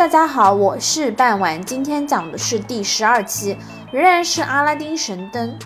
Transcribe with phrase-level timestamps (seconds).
[0.00, 3.54] 大家好，我是半晚，今天讲的是第十二期，
[3.92, 5.58] 仍然是阿拉丁神灯。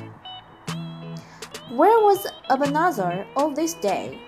[1.72, 4.18] Where was Abanazar all this day?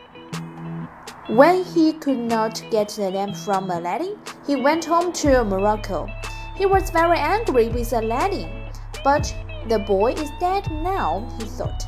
[1.29, 4.14] When he could not get the lamp from Aladdin,
[4.46, 6.06] he went home to Morocco.
[6.56, 8.46] He was very angry with Aladdin,
[9.02, 9.34] but
[9.68, 11.82] the boy is dead now, he thought.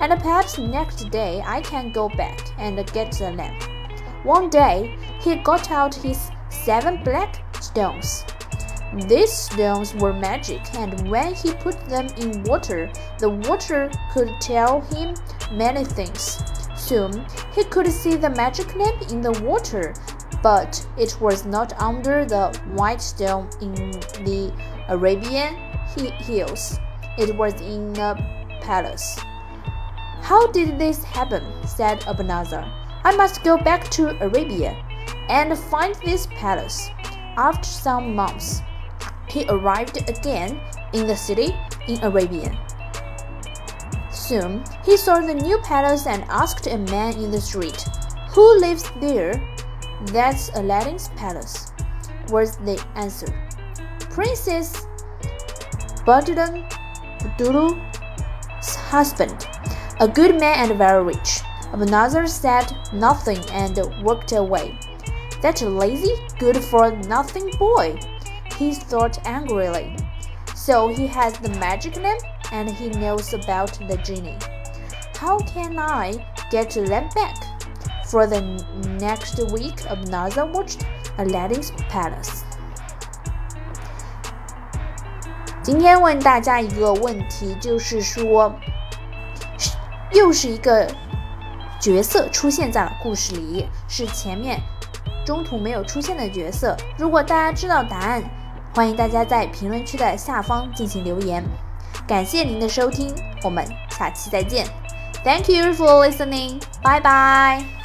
[0.00, 3.62] And perhaps next day I can go back and get the lamp.
[4.24, 8.24] One day, he got out his seven black stones.
[9.06, 14.80] These stones were magic, and when he put them in water, the water could tell
[14.80, 15.14] him
[15.52, 16.42] many things.
[16.74, 17.24] Soon
[17.54, 19.94] he could see the magic lamp in the water,
[20.42, 23.74] but it was not under the white stone in
[24.24, 24.52] the
[24.88, 25.54] Arabian
[26.26, 26.78] hills.
[27.16, 28.16] It was in a
[28.60, 29.20] palace.
[30.22, 31.44] How did this happen?
[31.66, 32.64] said Abanazar.
[33.04, 34.76] I must go back to Arabia
[35.28, 36.90] and find this palace.
[37.36, 38.62] After some months,
[39.28, 40.60] he arrived again
[40.92, 41.54] in the city
[41.88, 42.58] in Arabia.
[44.10, 47.84] Soon he saw the new palace and asked a man in the street,
[48.30, 49.34] Who lives there?
[50.06, 51.72] That's Aladdin's palace,
[52.28, 53.28] was the answer.
[54.10, 54.86] Princess
[56.04, 57.76] Badr al-Budur's
[58.90, 59.46] husband,
[60.00, 61.40] a good man and very rich.
[61.72, 64.78] Abanazar said nothing and walked away.
[65.42, 67.98] That lazy, good for nothing boy,
[68.58, 69.96] he thought angrily.
[70.54, 72.20] So he has the magic lamp
[72.52, 74.36] and he knows about the genie.
[75.16, 77.36] How can I get the lamp back?
[78.06, 78.42] For the
[79.00, 80.84] next week, Abanazar watched
[81.16, 82.44] Aladdin's Palace.
[85.62, 88.54] 今天问大家一个问题，就是说，
[90.12, 90.86] 又是一个
[91.78, 94.60] 角色出现在了故事里，是前面
[95.30, 96.76] 中途没有出现的角色。
[96.98, 98.20] 如果大家知道答案，
[98.74, 101.40] 欢迎大家在评论区的下方进行留言。
[102.04, 103.14] 感谢您的收听，
[103.44, 104.66] 我们下期再见。
[105.22, 106.60] Thank you for listening.
[106.82, 107.79] Bye bye.